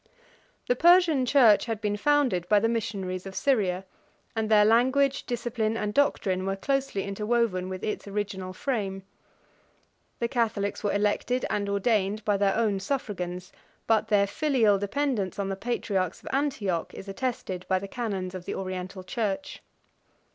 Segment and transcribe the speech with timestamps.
[0.67, 3.85] The Persian church had been founded by the missionaries of Syria;
[4.35, 9.03] and their language, discipline, and doctrine, were closely interwoven with its original frame.
[10.17, 13.51] The catholics were elected and ordained by their own suffragans;
[13.85, 18.45] but their filial dependence on the patriarchs of Antioch is attested by the canons of
[18.45, 19.61] the Oriental church.